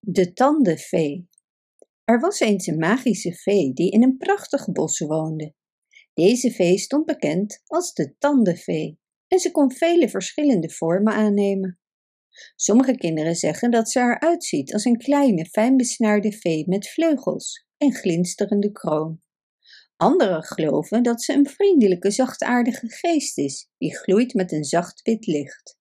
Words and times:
De 0.00 0.32
tandenvee. 0.32 1.28
Er 2.04 2.20
was 2.20 2.40
eens 2.40 2.66
een 2.66 2.78
magische 2.78 3.32
vee 3.32 3.72
die 3.72 3.90
in 3.90 4.02
een 4.02 4.16
prachtig 4.16 4.72
bos 4.72 4.98
woonde. 4.98 5.54
Deze 6.14 6.50
vee 6.50 6.78
stond 6.78 7.06
bekend 7.06 7.62
als 7.66 7.92
de 7.92 8.14
tandenvee 8.18 8.98
en 9.28 9.38
ze 9.38 9.50
kon 9.50 9.72
vele 9.72 10.08
verschillende 10.08 10.70
vormen 10.70 11.12
aannemen. 11.12 11.78
Sommige 12.56 12.96
kinderen 12.96 13.34
zeggen 13.34 13.70
dat 13.70 13.90
ze 13.90 14.00
eruit 14.00 14.44
ziet 14.44 14.72
als 14.72 14.84
een 14.84 14.98
kleine, 14.98 15.44
fijnbesnaarde 15.44 16.32
vee 16.32 16.68
met 16.68 16.88
vleugels 16.88 17.66
en 17.76 17.92
glinsterende 17.92 18.72
kroon. 18.72 19.22
Anderen 19.96 20.42
geloven 20.42 21.02
dat 21.02 21.22
ze 21.22 21.32
een 21.32 21.48
vriendelijke, 21.48 22.10
zachtaardige 22.10 22.88
geest 22.88 23.38
is, 23.38 23.68
die 23.78 23.96
gloeit 23.96 24.34
met 24.34 24.52
een 24.52 24.64
zacht 24.64 25.02
wit 25.02 25.26
licht. 25.26 25.78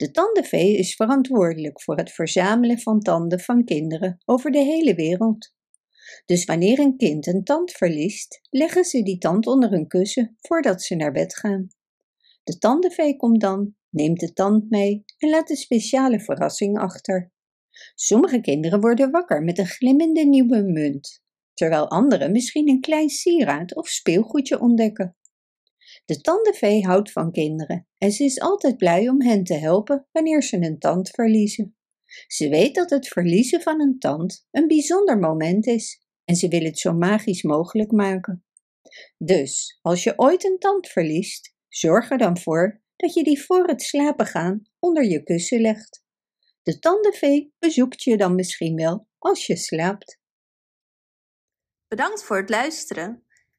De 0.00 0.10
tandenvee 0.10 0.76
is 0.76 0.94
verantwoordelijk 0.94 1.82
voor 1.82 1.96
het 1.96 2.10
verzamelen 2.10 2.78
van 2.78 3.00
tanden 3.00 3.40
van 3.40 3.64
kinderen 3.64 4.22
over 4.24 4.50
de 4.50 4.58
hele 4.58 4.94
wereld. 4.94 5.54
Dus 6.26 6.44
wanneer 6.44 6.78
een 6.78 6.96
kind 6.96 7.26
een 7.26 7.44
tand 7.44 7.72
verliest, 7.72 8.40
leggen 8.50 8.84
ze 8.84 9.02
die 9.02 9.18
tand 9.18 9.46
onder 9.46 9.72
een 9.72 9.86
kussen 9.86 10.36
voordat 10.40 10.82
ze 10.82 10.94
naar 10.94 11.12
bed 11.12 11.36
gaan. 11.36 11.68
De 12.44 12.58
tandenvee 12.58 13.16
komt 13.16 13.40
dan, 13.40 13.74
neemt 13.90 14.20
de 14.20 14.32
tand 14.32 14.70
mee 14.70 15.04
en 15.18 15.30
laat 15.30 15.50
een 15.50 15.56
speciale 15.56 16.20
verrassing 16.20 16.78
achter. 16.78 17.32
Sommige 17.94 18.40
kinderen 18.40 18.80
worden 18.80 19.10
wakker 19.10 19.42
met 19.42 19.58
een 19.58 19.66
glimmende 19.66 20.24
nieuwe 20.24 20.62
munt, 20.62 21.22
terwijl 21.54 21.88
anderen 21.90 22.32
misschien 22.32 22.68
een 22.68 22.80
klein 22.80 23.08
sieraad 23.08 23.76
of 23.76 23.88
speelgoedje 23.88 24.60
ontdekken. 24.60 25.16
De 26.04 26.20
tandenvee 26.20 26.86
houdt 26.86 27.12
van 27.12 27.32
kinderen 27.32 27.88
en 27.98 28.12
ze 28.12 28.24
is 28.24 28.40
altijd 28.40 28.76
blij 28.76 29.08
om 29.08 29.22
hen 29.22 29.44
te 29.44 29.54
helpen 29.54 30.06
wanneer 30.12 30.42
ze 30.42 30.56
een 30.56 30.78
tand 30.78 31.10
verliezen. 31.10 31.76
Ze 32.26 32.48
weet 32.48 32.74
dat 32.74 32.90
het 32.90 33.08
verliezen 33.08 33.60
van 33.60 33.80
een 33.80 33.98
tand 33.98 34.46
een 34.50 34.66
bijzonder 34.66 35.18
moment 35.18 35.66
is 35.66 36.02
en 36.24 36.34
ze 36.36 36.48
wil 36.48 36.64
het 36.64 36.78
zo 36.78 36.92
magisch 36.92 37.42
mogelijk 37.42 37.90
maken. 37.90 38.44
Dus, 39.18 39.78
als 39.82 40.04
je 40.04 40.18
ooit 40.18 40.44
een 40.44 40.58
tand 40.58 40.88
verliest, 40.88 41.54
zorg 41.68 42.10
er 42.10 42.18
dan 42.18 42.38
voor 42.38 42.82
dat 42.96 43.14
je 43.14 43.24
die 43.24 43.42
voor 43.42 43.66
het 43.66 43.82
slapen 43.82 44.26
gaan 44.26 44.62
onder 44.78 45.04
je 45.04 45.22
kussen 45.22 45.60
legt. 45.60 46.04
De 46.62 46.78
tandenvee 46.78 47.54
bezoekt 47.58 48.02
je 48.02 48.16
dan 48.16 48.34
misschien 48.34 48.76
wel 48.76 49.06
als 49.18 49.46
je 49.46 49.56
slaapt. 49.56 50.20
Bedankt 51.88 52.24
voor 52.24 52.36
het 52.36 52.50
luisteren. 52.50 53.24